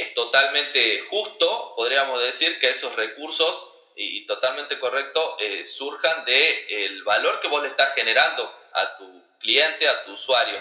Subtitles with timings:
[0.00, 3.66] es totalmente justo, podríamos decir, que esos recursos
[3.96, 9.04] y, totalmente correcto eh, surjan del el valor que vos le estás generando a tu
[9.40, 10.58] cliente, a tu usuario.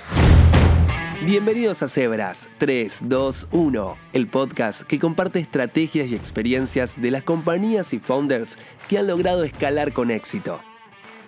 [1.21, 7.23] Bienvenidos a Cebras 3, 2, 1, el podcast que comparte estrategias y experiencias de las
[7.23, 8.57] compañías y founders
[8.89, 10.61] que han logrado escalar con éxito.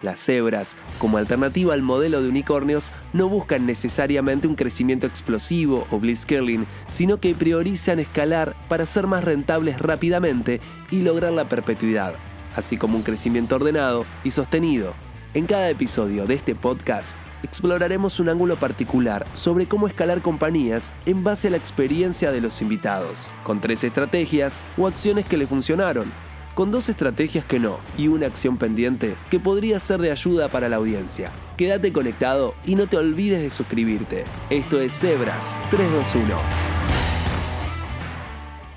[0.02, 6.00] Las cebras, como alternativa al modelo de unicornios, no buscan necesariamente un crecimiento explosivo o
[6.00, 10.60] blitzscaling, sino que priorizan escalar para ser más rentables rápidamente
[10.90, 12.16] y lograr la perpetuidad,
[12.56, 14.94] así como un crecimiento ordenado y sostenido.
[15.34, 21.24] En cada episodio de este podcast exploraremos un ángulo particular sobre cómo escalar compañías en
[21.24, 26.12] base a la experiencia de los invitados, con tres estrategias o acciones que le funcionaron
[26.54, 30.70] con dos estrategias que no y una acción pendiente que podría ser de ayuda para
[30.70, 31.32] la audiencia.
[31.58, 34.26] Quédate conectado y no te olvides de suscribirte.
[34.50, 36.36] Esto es Zebras 321.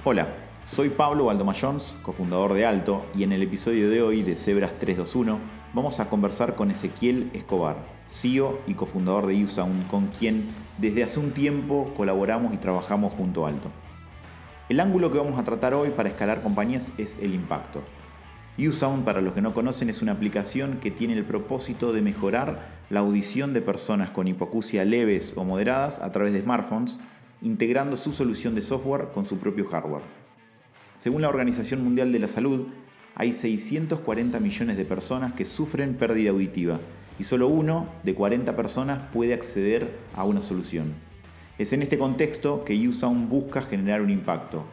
[0.05, 0.29] Hola,
[0.66, 5.38] soy Pablo Valdomayons, cofundador de Alto, y en el episodio de hoy de Zebras 321
[5.73, 7.77] vamos a conversar con Ezequiel Escobar,
[8.09, 13.45] CEO y cofundador de USound, con quien desde hace un tiempo colaboramos y trabajamos junto
[13.45, 13.71] a Alto.
[14.70, 17.82] El ángulo que vamos a tratar hoy para escalar compañías es el impacto.
[18.57, 22.66] USound, para los que no conocen, es una aplicación que tiene el propósito de mejorar
[22.88, 26.96] la audición de personas con hipoacusia leves o moderadas a través de smartphones,
[27.43, 30.02] integrando su solución de software con su propio hardware.
[30.95, 32.68] Según la Organización Mundial de la Salud,
[33.15, 36.80] hay 640 millones de personas que sufren pérdida auditiva
[37.18, 40.95] y solo uno de 40 personas puede acceder a una solución.
[41.57, 44.65] Es en este contexto que USound busca generar un impacto,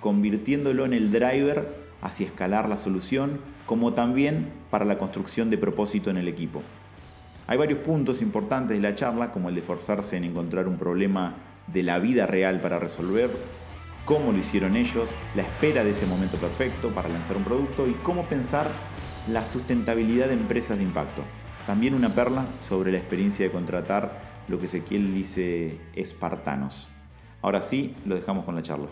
[0.00, 1.68] convirtiéndolo en el driver
[2.00, 6.62] hacia escalar la solución, como también para la construcción de propósito en el equipo.
[7.46, 11.34] Hay varios puntos importantes de la charla, como el de forzarse en encontrar un problema
[11.66, 13.28] de la vida real para resolver,
[14.06, 17.92] cómo lo hicieron ellos, la espera de ese momento perfecto para lanzar un producto y
[18.02, 18.70] cómo pensar
[19.28, 21.20] la sustentabilidad de empresas de impacto.
[21.66, 26.90] También una perla sobre la experiencia de contratar lo que Ezequiel dice espartanos.
[27.40, 28.88] Ahora sí, lo dejamos con la charla.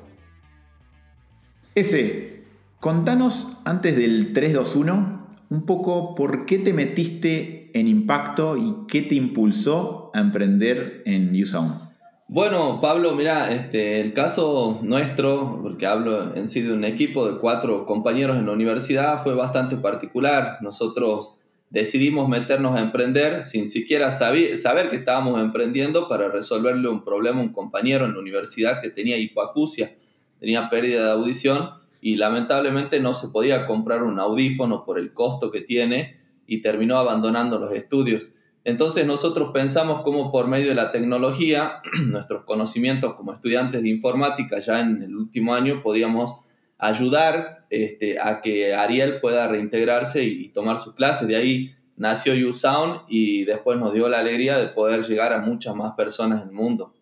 [1.74, 2.44] Ese,
[2.80, 5.18] contanos antes del 321
[5.50, 11.40] un poco por qué te metiste en impacto y qué te impulsó a emprender en
[11.40, 11.88] USound.
[12.30, 17.38] Bueno, Pablo, mira, este, el caso nuestro, porque hablo en sí de un equipo de
[17.38, 20.58] cuatro compañeros en la universidad, fue bastante particular.
[20.60, 21.37] Nosotros
[21.70, 27.42] decidimos meternos a emprender sin siquiera saber, que estábamos emprendiendo para resolverle un problema a
[27.42, 29.96] un compañero en la universidad que tenía hipoacusia,
[30.40, 31.70] tenía pérdida de audición
[32.00, 36.96] y lamentablemente no se podía comprar un audífono por el costo que tiene y terminó
[36.96, 38.32] abandonando los estudios.
[38.64, 44.58] Entonces nosotros pensamos cómo por medio de la tecnología, nuestros conocimientos como estudiantes de informática
[44.58, 46.34] ya en el último año podíamos
[46.78, 51.28] ayudar este, a que Ariel pueda reintegrarse y, tomar sus clases.
[51.28, 55.74] De ahí nació YouSound y después nos dio la alegría de poder llegar a muchas
[55.74, 56.94] más personas en el mundo.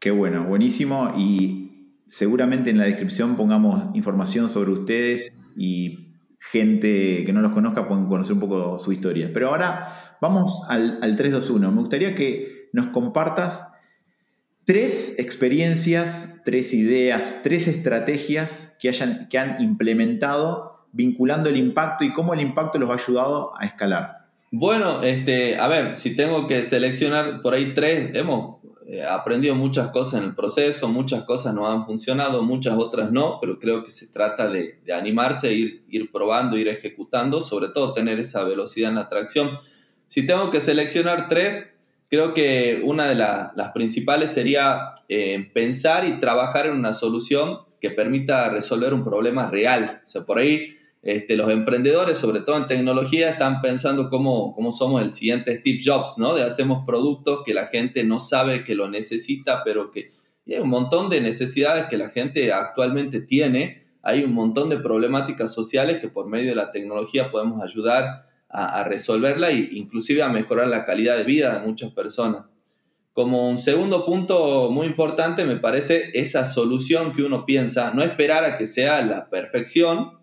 [0.00, 1.14] Qué bueno, buenísimo.
[1.16, 7.86] Y seguramente en la descripción pongamos información sobre ustedes y gente que no los conozca
[7.86, 9.30] pueden conocer un poco su historia.
[9.34, 11.70] Pero ahora vamos al, al 321.
[11.70, 13.77] Me gustaría que nos compartas
[14.68, 22.12] tres experiencias, tres ideas, tres estrategias que, hayan, que han implementado vinculando el impacto y
[22.12, 24.26] cómo el impacto los ha ayudado a escalar.
[24.50, 28.56] Bueno, este, a ver, si tengo que seleccionar por ahí tres, hemos
[28.86, 33.38] eh, aprendido muchas cosas en el proceso, muchas cosas no han funcionado, muchas otras no,
[33.40, 37.94] pero creo que se trata de, de animarse, ir, ir probando, ir ejecutando, sobre todo
[37.94, 39.48] tener esa velocidad en la atracción.
[40.08, 41.70] Si tengo que seleccionar tres,
[42.10, 47.90] creo que una de las principales sería eh, pensar y trabajar en una solución que
[47.90, 50.00] permita resolver un problema real.
[50.04, 54.72] O sea, por ahí este, los emprendedores, sobre todo en tecnología, están pensando cómo, cómo
[54.72, 56.34] somos el siguiente Steve Jobs, ¿no?
[56.34, 60.12] De hacemos productos que la gente no sabe que lo necesita, pero que
[60.46, 63.86] hay un montón de necesidades que la gente actualmente tiene.
[64.02, 68.82] Hay un montón de problemáticas sociales que por medio de la tecnología podemos ayudar a,
[68.84, 72.50] resolverla e inclusive a mejorar la calidad de vida de muchas personas.
[73.12, 78.44] Como un segundo punto muy importante me parece esa solución que uno piensa, no esperar
[78.44, 80.18] a que sea la perfección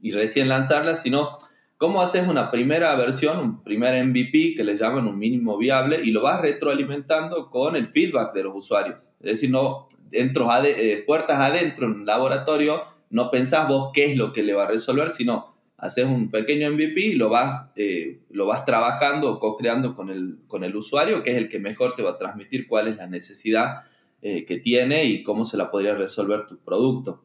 [0.00, 1.38] y recién lanzarla, sino
[1.76, 6.10] cómo haces una primera versión, un primer MVP que le llaman un mínimo viable y
[6.10, 8.96] lo vas retroalimentando con el feedback de los usuarios.
[9.20, 14.16] Es decir, no dentro, eh, puertas adentro en un laboratorio, no pensás vos qué es
[14.16, 18.20] lo que le va a resolver, sino haces un pequeño MVP y lo vas, eh,
[18.30, 21.94] lo vas trabajando o co-creando con el, con el usuario, que es el que mejor
[21.94, 23.82] te va a transmitir cuál es la necesidad
[24.22, 27.22] eh, que tiene y cómo se la podría resolver tu producto.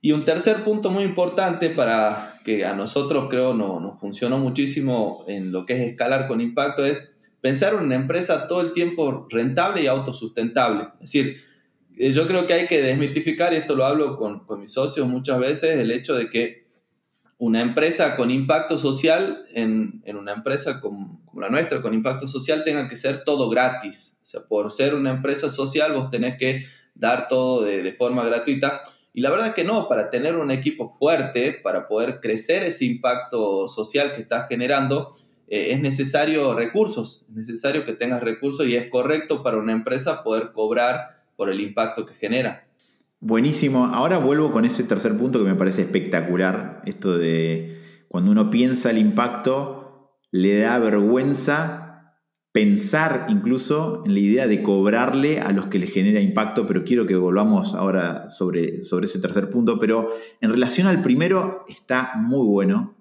[0.00, 5.24] Y un tercer punto muy importante para que a nosotros creo no, nos funcionó muchísimo
[5.26, 9.26] en lo que es escalar con impacto es pensar en una empresa todo el tiempo
[9.28, 10.84] rentable y autosustentable.
[11.00, 11.42] Es decir,
[11.96, 15.08] eh, yo creo que hay que desmitificar, y esto lo hablo con, con mis socios
[15.08, 16.67] muchas veces, el hecho de que
[17.38, 22.64] una empresa con impacto social, en, en una empresa como, la nuestra, con impacto social,
[22.64, 24.18] tenga que ser todo gratis.
[24.22, 26.64] O sea, por ser una empresa social, vos tenés que
[26.94, 28.82] dar todo de, de forma gratuita.
[29.12, 33.68] Y la verdad que no, para tener un equipo fuerte, para poder crecer ese impacto
[33.68, 35.10] social que estás generando,
[35.48, 40.22] eh, es necesario recursos, es necesario que tengas recursos y es correcto para una empresa
[40.22, 42.67] poder cobrar por el impacto que genera.
[43.20, 43.86] Buenísimo.
[43.86, 47.76] Ahora vuelvo con ese tercer punto que me parece espectacular, esto de
[48.06, 52.14] cuando uno piensa el impacto, le da vergüenza
[52.52, 57.06] pensar incluso en la idea de cobrarle a los que le genera impacto, pero quiero
[57.06, 62.46] que volvamos ahora sobre, sobre ese tercer punto, pero en relación al primero está muy
[62.46, 62.96] bueno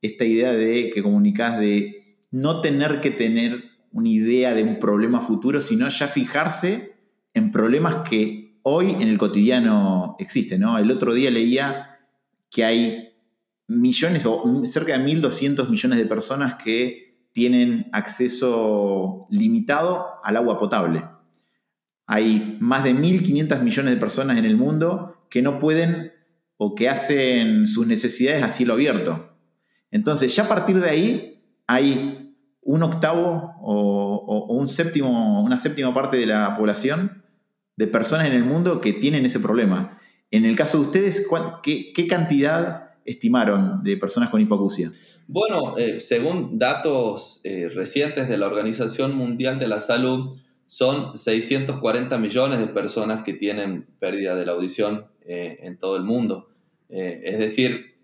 [0.00, 5.20] esta idea de que comunicas de no tener que tener una idea de un problema
[5.20, 6.96] futuro, sino ya fijarse
[7.32, 10.62] en problemas que hoy en el cotidiano existen.
[10.62, 10.76] ¿no?
[10.78, 11.98] El otro día leía
[12.50, 13.14] que hay
[13.68, 21.04] millones o cerca de 1.200 millones de personas que tienen acceso limitado al agua potable.
[22.06, 26.12] Hay más de 1.500 millones de personas en el mundo que no pueden
[26.56, 29.36] o que hacen sus necesidades a cielo abierto.
[29.90, 36.16] Entonces, ya a partir de ahí hay un octavo o, un séptimo, una séptima parte
[36.16, 37.23] de la población
[37.76, 39.98] de personas en el mundo que tienen ese problema.
[40.30, 41.28] En el caso de ustedes,
[41.62, 44.92] ¿qué, cantidad estimaron de personas con hipoacusia?
[45.26, 50.36] Bueno, eh, según datos eh, recientes de la Organización Mundial de la Salud,
[50.66, 56.02] son 640 millones de personas que tienen pérdida de la audición eh, en todo el
[56.02, 56.48] mundo.
[56.88, 57.96] es decir,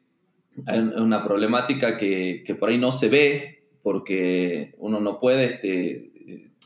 [0.67, 6.10] hay una problemática que, que, por ahí no se ve porque uno no puede, este,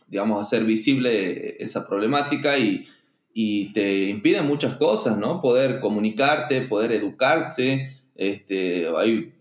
[0.09, 2.87] digamos, hacer visible esa problemática y,
[3.35, 5.41] y te impide muchas cosas, ¿no?
[5.41, 7.99] Poder comunicarte, poder educarse.
[8.15, 9.33] Este, hay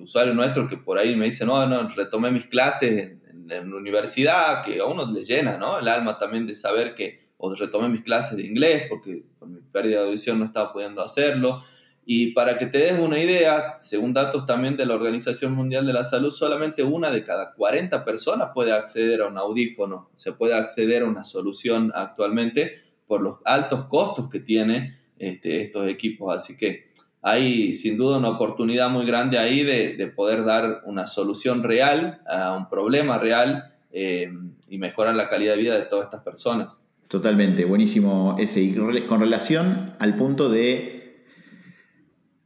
[0.00, 4.64] usuario nuestro que por ahí me dice, no, no, retomé mis clases en, la universidad,
[4.64, 5.78] que a uno le llena, ¿no?
[5.78, 9.60] El alma también de saber que, o retomé mis clases de inglés porque con mi
[9.60, 11.62] pérdida de audición no estaba pudiendo hacerlo.
[12.04, 15.92] Y para que te des una idea, según datos también de la Organización Mundial de
[15.92, 20.54] la Salud, solamente una de cada 40 personas puede acceder a un audífono, se puede
[20.54, 22.72] acceder a una solución actualmente
[23.06, 26.34] por los altos costos que tiene este, estos equipos.
[26.34, 26.90] Así que
[27.22, 32.56] hay sin duda una oportunidad muy grande ahí de, poder dar una solución real a
[32.56, 34.28] un problema real eh,
[34.68, 36.80] y mejorar la calidad de vida de todas estas personas.
[37.06, 38.60] Totalmente, buenísimo ese.
[38.62, 38.74] Y
[39.06, 40.91] con relación al punto de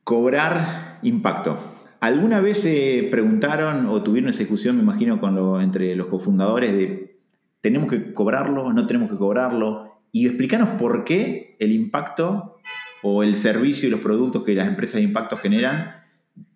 [0.07, 1.59] cobrar impacto.
[1.99, 7.19] ¿Alguna vez se preguntaron o tuvieron esa discusión, me imagino, con entre los cofundadores de
[7.61, 10.05] tenemos que cobrarlo, no tenemos que cobrarlo?
[10.13, 12.61] Y explícanos por qué el impacto
[13.03, 15.91] o el servicio y los productos que las empresas de impacto generan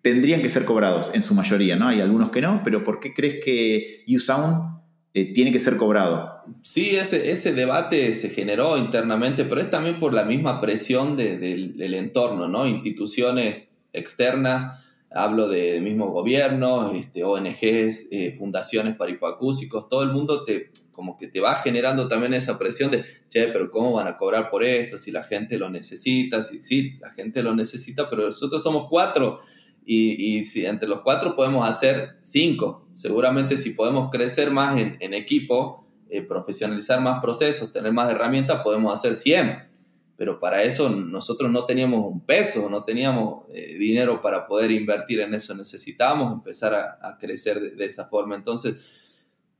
[0.01, 1.89] tendrían que ser cobrados en su mayoría, ¿no?
[1.89, 4.80] Hay algunos que no, pero ¿por qué crees que USound
[5.13, 6.41] eh, tiene que ser cobrado?
[6.61, 11.93] Sí, ese, ese debate se generó internamente, pero es también por la misma presión del
[11.93, 12.65] entorno, ¿no?
[12.65, 20.45] Instituciones externas, hablo de mismo gobierno, este, ONGs, eh, fundaciones para hipoacúsicos, todo el mundo
[20.45, 24.17] te, como que te va generando también esa presión de, che, pero ¿cómo van a
[24.17, 24.97] cobrar por esto?
[24.97, 29.41] Si la gente lo necesita, si sí, la gente lo necesita, pero nosotros somos cuatro
[29.85, 32.87] y, y si entre los cuatro podemos hacer cinco.
[32.93, 38.61] Seguramente si podemos crecer más en, en equipo, eh, profesionalizar más procesos, tener más herramientas,
[38.63, 39.69] podemos hacer 100.
[40.17, 45.19] Pero para eso nosotros no teníamos un peso, no teníamos eh, dinero para poder invertir
[45.21, 45.55] en eso.
[45.55, 48.35] Necesitábamos empezar a, a crecer de, de esa forma.
[48.35, 48.75] Entonces,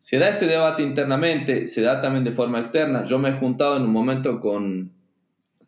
[0.02, 3.06] se da ese debate internamente, se da también de forma externa.
[3.06, 4.92] Yo me he juntado en un momento con,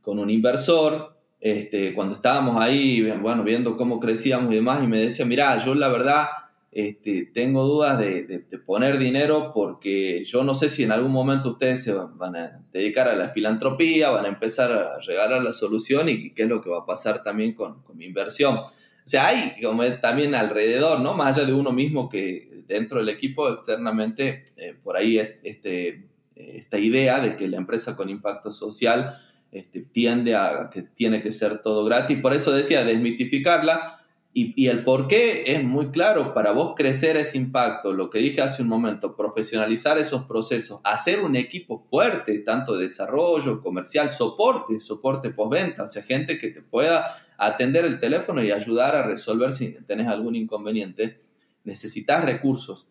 [0.01, 1.12] con un inversor,
[1.46, 5.76] este, cuando estábamos ahí, bueno, viendo cómo crecíamos y demás, y me decía, mira, yo
[5.76, 6.28] la verdad
[6.72, 11.84] este, tengo dudas de, poner dinero porque yo no sé si en algún momento ustedes
[11.84, 16.32] se van a dedicar a la filantropía, van a empezar a regalar la solución y
[16.32, 18.60] qué es lo que va a pasar también con, con mi inversión.
[18.60, 18.70] O
[19.04, 19.56] sea, hay
[20.02, 21.14] también alrededor, ¿no?
[21.14, 26.06] Más allá de uno mismo que dentro del equipo, externamente, eh, por ahí este,
[26.38, 29.18] esta idea de que la empresa con impacto social
[29.53, 32.19] este, tiende a que tiene que ser todo gratis.
[32.19, 34.00] Por eso decía, desmitificarla.
[34.36, 38.41] Y, el por qué es muy claro, para vos crecer ese impacto, lo que dije
[38.41, 44.79] hace un momento, profesionalizar esos procesos, hacer un equipo fuerte, tanto de desarrollo, comercial, soporte,
[44.79, 49.51] soporte postventa, o sea, gente que te pueda atender el teléfono y ayudar a resolver
[49.51, 51.19] si tenés algún inconveniente,
[51.63, 52.88] necesitas recursos.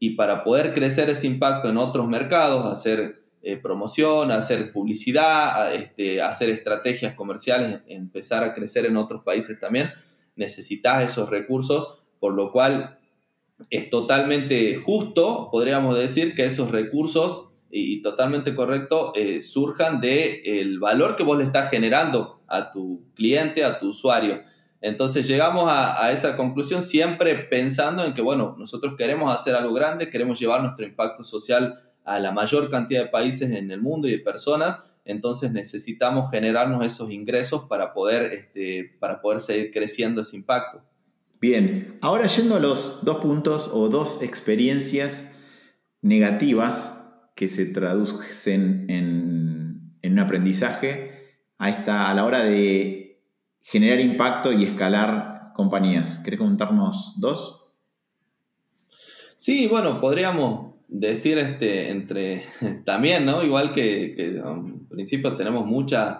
[0.00, 6.20] Y para poder crecer ese impacto en otros mercados, hacer eh, promoción, hacer publicidad, este,
[6.20, 9.90] hacer estrategias comerciales, empezar a crecer en otros países también,
[10.36, 12.98] necesitas esos recursos, por lo cual
[13.70, 20.78] es totalmente justo, podríamos decir, que esos recursos, y, totalmente correcto, eh, surjan del el
[20.78, 24.42] valor que vos le estás generando a tu cliente, a tu usuario.
[24.82, 29.72] Entonces llegamos a, a, esa conclusión siempre pensando en que, bueno, nosotros queremos hacer algo
[29.72, 34.08] grande, queremos llevar nuestro impacto social a la mayor cantidad de países en el mundo
[34.08, 40.22] y de personas, entonces necesitamos generarnos esos ingresos para poder, este, para poder seguir creciendo
[40.22, 40.82] ese impacto.
[41.40, 45.36] Bien, ahora yendo a los dos puntos o dos experiencias
[46.02, 51.12] negativas que se traducen en, en un aprendizaje
[51.58, 53.22] a, esta, a la hora de
[53.60, 56.18] generar impacto y escalar compañías.
[56.18, 57.72] ¿Querés contarnos dos?
[59.36, 62.44] Sí, bueno, podríamos decir este, entre,
[62.84, 63.42] también, ¿no?
[63.42, 66.18] Igual que, que en principio tenemos muchas,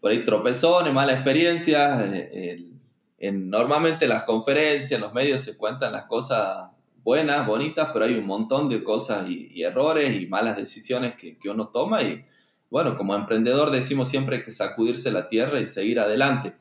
[0.00, 2.12] por ahí tropezones, malas experiencias.
[2.12, 2.64] Eh,
[3.18, 6.68] en, normalmente las conferencias, en los medios se cuentan las cosas
[7.02, 11.48] buenas, bonitas, pero hay un montón de cosas y, errores y malas decisiones que, que,
[11.48, 12.24] uno toma y
[12.70, 16.54] bueno, como emprendedor decimos siempre que sacudirse la tierra y seguir adelante.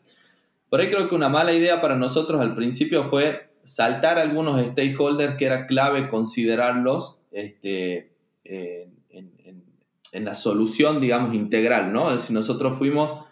[0.70, 5.36] Por ahí creo que una mala idea para nosotros al principio fue saltar algunos stakeholders
[5.36, 8.14] que era clave considerarlos este,
[8.44, 12.08] en, la solución, digamos, integral, ¿no?
[12.08, 13.26] Es decir, nosotros fuimos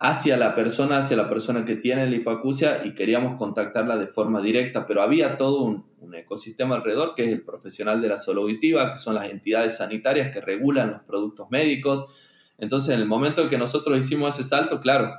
[0.00, 4.42] hacia la persona, hacia la persona que tiene la hipacusia y queríamos contactarla de forma
[4.42, 8.92] directa, pero había todo un, ecosistema alrededor que es el profesional de la salud auditiva,
[8.92, 12.04] que son las entidades sanitarias que regulan los productos médicos.
[12.58, 15.14] Entonces, en el momento en que nosotros hicimos ese salto, claro,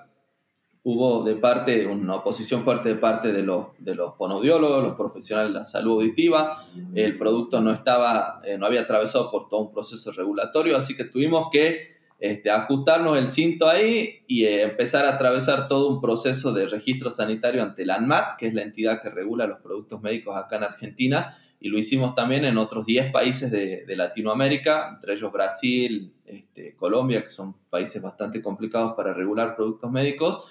[0.83, 5.53] hubo de parte, una oposición fuerte de parte de los, de los fonoaudiólogos, los profesionales
[5.53, 6.65] de la salud auditiva.
[6.93, 11.05] El producto no, estaba, eh, no había atravesado por todo un proceso regulatorio, así que
[11.05, 16.51] tuvimos que este, ajustarnos el cinto ahí y eh, empezar a atravesar todo un proceso
[16.51, 20.35] de registro sanitario ante la ANMAT, que es la entidad que regula los productos médicos
[20.35, 25.13] acá en Argentina, y lo hicimos también en otros 10 países de, de Latinoamérica, entre
[25.13, 30.45] ellos Brasil, este, Colombia, que son países bastante complicados para regular productos médicos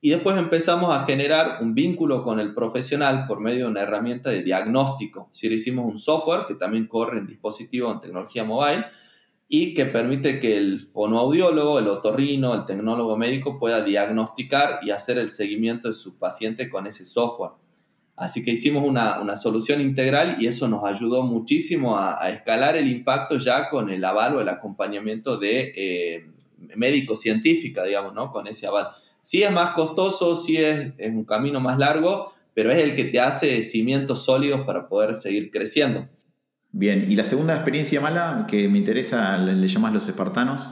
[0.00, 4.30] y después empezamos a generar un vínculo con el profesional por medio de una herramienta
[4.30, 5.28] de diagnóstico.
[5.32, 8.84] Si le hicimos un software que también corre en dispositivo en tecnología mobile
[9.48, 15.18] y que permite que el fonoaudiólogo, el otorrino, el tecnólogo médico pueda diagnosticar y hacer
[15.18, 17.52] el seguimiento de su paciente con ese software.
[18.14, 22.76] Así que hicimos una, una solución integral y eso nos ayudó muchísimo a, a, escalar
[22.76, 26.26] el impacto ya con el aval o el acompañamiento de eh,
[26.76, 28.30] médico-científica, digamos, ¿no?
[28.30, 28.88] Con ese aval.
[29.28, 33.20] Sí es más costoso, sí es, un camino más largo, pero es el que te
[33.20, 36.08] hace cimientos sólidos para poder seguir creciendo.
[36.72, 40.70] Bien, y la segunda experiencia mala que me interesa, le, llamas los espartanos.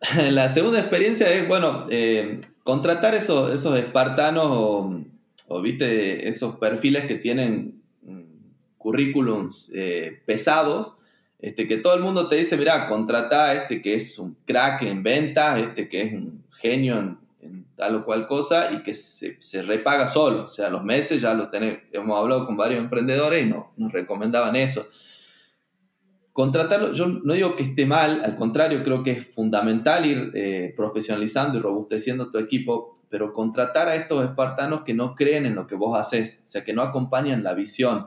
[0.30, 5.04] la segunda experiencia es, bueno, eh, contratar esos, esos espartanos
[5.48, 8.22] o, viste, esos perfiles que tienen mm,
[8.78, 10.94] currículums eh, pesados,
[11.40, 14.80] este, que todo el mundo te dice, mira, contrata a este que es un crack
[14.80, 17.21] en ventas, este que es un genio en en
[17.82, 20.44] tal o cual cosa y que se, repaga solo.
[20.44, 23.90] O sea, los meses ya lo tenemos, hemos hablado con varios emprendedores y no, nos
[23.90, 24.86] recomendaban eso.
[26.32, 30.72] Contratarlo, yo no digo que esté mal, al contrario, creo que es fundamental ir eh,
[30.76, 35.66] profesionalizando y robusteciendo tu equipo, pero contratar a estos espartanos que no creen en lo
[35.66, 38.06] que vos haces, o sea, que no acompañan la visión.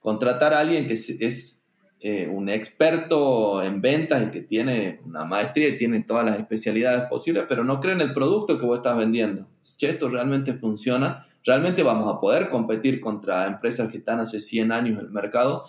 [0.00, 1.63] Contratar a alguien que es
[2.06, 7.08] eh, un experto en ventas y que tiene una maestría y tiene todas las especialidades
[7.08, 9.46] posibles, pero no cree en el producto que vos estás vendiendo.
[9.62, 14.70] Si esto realmente funciona, realmente vamos a poder competir contra empresas que están hace 100
[14.70, 15.64] años en el mercado.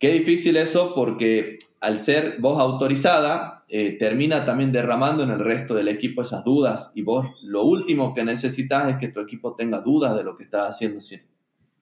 [0.00, 5.76] Qué difícil eso porque al ser vos autorizada, eh, termina también derramando en el resto
[5.76, 9.82] del equipo esas dudas y vos lo último que necesitas es que tu equipo tenga
[9.82, 11.00] dudas de lo que estás haciendo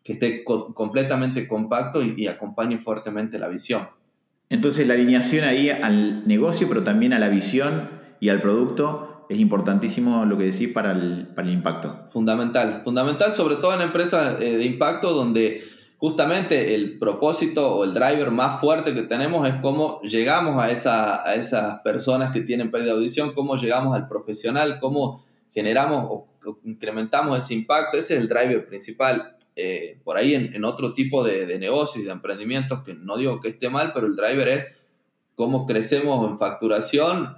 [0.04, 3.88] que esté completamente compacto y, acompañe fuertemente la visión.
[4.48, 7.88] Entonces la alineación ahí al negocio, pero también a la visión
[8.20, 12.08] y al producto, es importantísimo lo que decís para el, para el impacto.
[12.12, 15.62] Fundamental, fundamental sobre todo en empresas eh, de impacto donde
[15.96, 21.22] justamente el propósito o el driver más fuerte que tenemos es cómo llegamos a, esa,
[21.22, 26.24] a esas personas que tienen pérdida de audición, cómo llegamos al profesional, cómo generamos
[26.64, 29.36] incrementamos ese impacto, ese es el driver principal.
[29.54, 33.48] Eh, por ahí en, otro tipo de, de, negocios de emprendimientos, que no digo que
[33.48, 34.64] esté mal, pero el driver es
[35.34, 37.34] cómo crecemos en facturación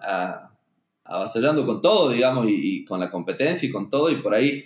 [1.04, 4.64] avasallando con todo, digamos, y, con la competencia y con todo, y por ahí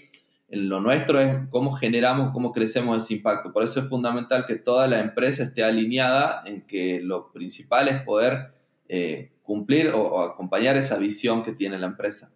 [0.49, 3.53] lo nuestro es cómo generamos, cómo crecemos ese impacto.
[3.53, 8.03] Por eso es fundamental que toda la empresa esté alineada en que lo principal es
[8.03, 8.55] poder
[8.89, 12.33] eh, cumplir o acompañar esa visión que tiene la empresa.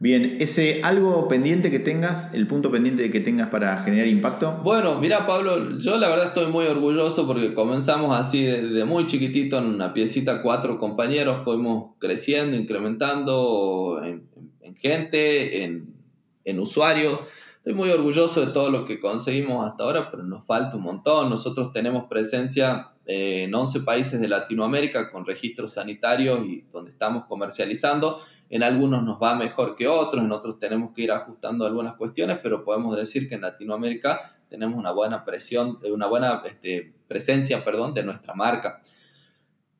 [0.00, 4.60] Bien, ese algo pendiente que tengas, el punto pendiente que tengas para generar impacto.
[4.62, 9.58] Bueno, mira Pablo, yo la verdad estoy muy orgulloso porque comenzamos así desde muy chiquitito
[9.58, 17.18] en una piecita, cuatro compañeros, fuimos creciendo, incrementando en, gente, en, usuarios.
[17.56, 21.28] Estoy muy orgulloso de todo lo que conseguimos hasta ahora, pero nos falta un montón.
[21.28, 28.20] Nosotros tenemos presencia en 11 países de Latinoamérica con registros sanitarios y donde estamos comercializando
[28.50, 32.38] en algunos nos va mejor que otros, en otros tenemos que ir ajustando algunas cuestiones,
[32.42, 37.94] pero podemos decir que en Latinoamérica tenemos una buena presión, una buena este, presencia perdón,
[37.94, 38.80] de nuestra marca.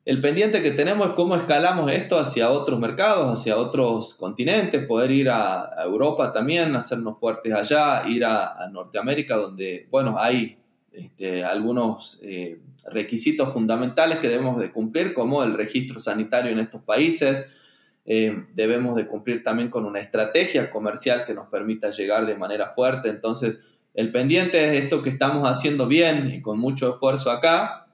[0.05, 5.11] El pendiente que tenemos es cómo escalamos esto hacia otros mercados, hacia otros continentes, poder
[5.11, 10.57] ir a, Europa también, hacernos fuertes allá, ir a, Norteamérica, donde, bueno, hay
[10.91, 16.81] este, algunos eh, requisitos fundamentales que debemos de cumplir, como el registro sanitario en estos
[16.81, 17.45] países,
[18.05, 22.73] eh, debemos de cumplir también con una estrategia comercial que nos permita llegar de manera
[22.73, 23.09] fuerte.
[23.09, 23.59] Entonces,
[23.93, 27.87] el pendiente es esto que estamos haciendo bien y con mucho esfuerzo acá,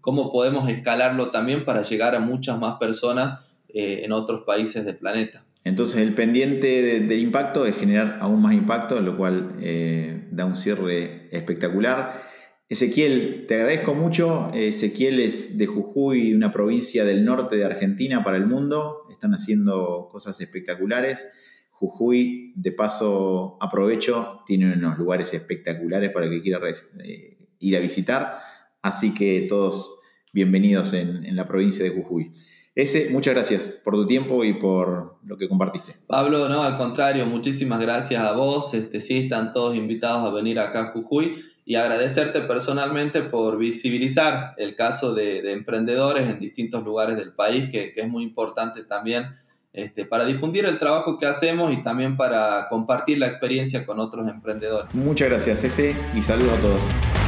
[0.00, 4.96] cómo podemos escalarlo también para llegar a muchas más personas eh, en otros países del
[4.96, 5.44] planeta.
[5.62, 10.56] Entonces el pendiente de, impacto es generar aún más impacto, lo cual eh, da un
[10.56, 12.22] cierre espectacular.
[12.70, 14.52] Ezequiel, te agradezco mucho.
[14.54, 19.08] Ezequiel es de Jujuy, una provincia del norte de Argentina para el mundo.
[19.10, 21.36] Están haciendo cosas espectaculares.
[21.72, 26.60] Jujuy, de paso, aprovecho, tiene unos lugares espectaculares para el que quiera
[27.02, 28.38] eh, ir a visitar.
[28.82, 32.32] Así que todos bienvenidos en, la provincia de Jujuy.
[32.76, 35.96] Ese, muchas gracias por tu tiempo y por lo que compartiste.
[36.06, 38.74] Pablo, no, al contrario, muchísimas gracias a vos.
[38.74, 44.54] Este, sí, están todos invitados a venir acá a Jujuy y agradecerte personalmente por visibilizar
[44.56, 49.36] el caso de, emprendedores en distintos lugares del país, que, es muy importante también
[49.72, 54.28] este, para difundir el trabajo que hacemos y también para compartir la experiencia con otros
[54.28, 54.94] emprendedores.
[54.94, 57.19] Muchas gracias, ese, y saludos a todos.